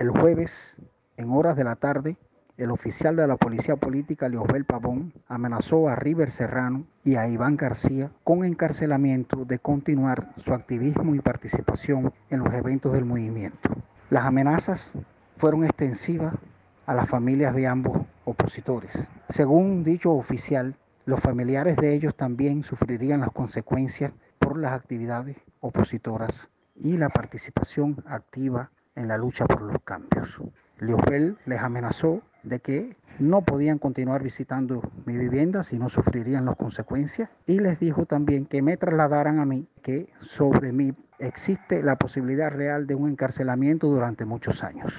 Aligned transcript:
El 0.00 0.08
jueves, 0.08 0.78
en 1.18 1.30
horas 1.30 1.56
de 1.56 1.64
la 1.64 1.76
tarde, 1.76 2.16
el 2.56 2.70
oficial 2.70 3.16
de 3.16 3.26
la 3.26 3.36
Policía 3.36 3.76
Política, 3.76 4.30
Leosbel 4.30 4.64
Pavón, 4.64 5.12
amenazó 5.28 5.90
a 5.90 5.94
River 5.94 6.30
Serrano 6.30 6.86
y 7.04 7.16
a 7.16 7.28
Iván 7.28 7.58
García 7.58 8.10
con 8.24 8.42
encarcelamiento 8.46 9.44
de 9.44 9.58
continuar 9.58 10.32
su 10.38 10.54
activismo 10.54 11.14
y 11.14 11.20
participación 11.20 12.14
en 12.30 12.38
los 12.42 12.54
eventos 12.54 12.94
del 12.94 13.04
movimiento. 13.04 13.76
Las 14.08 14.24
amenazas 14.24 14.94
fueron 15.36 15.66
extensivas 15.66 16.34
a 16.86 16.94
las 16.94 17.06
familias 17.06 17.54
de 17.54 17.66
ambos 17.66 18.00
opositores. 18.24 19.06
Según 19.28 19.84
dicho 19.84 20.12
oficial, 20.12 20.76
los 21.04 21.20
familiares 21.20 21.76
de 21.76 21.92
ellos 21.92 22.14
también 22.14 22.64
sufrirían 22.64 23.20
las 23.20 23.32
consecuencias 23.32 24.12
por 24.38 24.58
las 24.58 24.72
actividades 24.72 25.36
opositoras 25.60 26.48
y 26.74 26.96
la 26.96 27.10
participación 27.10 28.02
activa 28.06 28.70
en 29.00 29.08
la 29.08 29.18
lucha 29.18 29.46
por 29.46 29.62
los 29.62 29.82
cambios. 29.82 30.40
Leosbel 30.78 31.36
les 31.46 31.60
amenazó 31.60 32.22
de 32.42 32.60
que 32.60 32.96
no 33.18 33.42
podían 33.42 33.78
continuar 33.78 34.22
visitando 34.22 34.82
mi 35.04 35.16
vivienda 35.16 35.62
si 35.62 35.78
no 35.78 35.88
sufrirían 35.88 36.46
las 36.46 36.56
consecuencias 36.56 37.28
y 37.46 37.58
les 37.58 37.78
dijo 37.78 38.06
también 38.06 38.46
que 38.46 38.62
me 38.62 38.76
trasladaran 38.76 39.40
a 39.40 39.44
mí 39.44 39.66
que 39.82 40.08
sobre 40.20 40.72
mí 40.72 40.94
existe 41.18 41.82
la 41.82 41.96
posibilidad 41.96 42.50
real 42.50 42.86
de 42.86 42.94
un 42.94 43.10
encarcelamiento 43.10 43.88
durante 43.88 44.24
muchos 44.24 44.64
años. 44.64 44.86